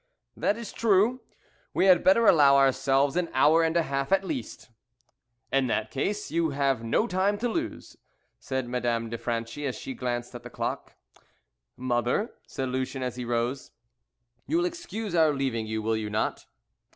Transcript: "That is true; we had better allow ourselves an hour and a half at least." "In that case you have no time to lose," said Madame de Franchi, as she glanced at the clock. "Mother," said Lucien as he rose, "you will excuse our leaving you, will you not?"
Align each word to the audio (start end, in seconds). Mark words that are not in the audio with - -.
"That 0.35 0.57
is 0.57 0.73
true; 0.73 1.21
we 1.75 1.85
had 1.85 2.03
better 2.03 2.25
allow 2.25 2.55
ourselves 2.57 3.15
an 3.15 3.29
hour 3.35 3.61
and 3.61 3.77
a 3.77 3.83
half 3.83 4.11
at 4.11 4.23
least." 4.23 4.71
"In 5.53 5.67
that 5.67 5.91
case 5.91 6.31
you 6.31 6.49
have 6.49 6.83
no 6.83 7.05
time 7.05 7.37
to 7.37 7.47
lose," 7.47 7.97
said 8.39 8.67
Madame 8.67 9.11
de 9.11 9.17
Franchi, 9.19 9.63
as 9.67 9.75
she 9.75 9.93
glanced 9.93 10.33
at 10.33 10.41
the 10.41 10.49
clock. 10.49 10.95
"Mother," 11.77 12.33
said 12.47 12.69
Lucien 12.69 13.03
as 13.03 13.15
he 13.15 13.25
rose, 13.25 13.69
"you 14.47 14.57
will 14.57 14.65
excuse 14.65 15.13
our 15.13 15.35
leaving 15.35 15.67
you, 15.67 15.83
will 15.83 15.95
you 15.95 16.09
not?" 16.09 16.47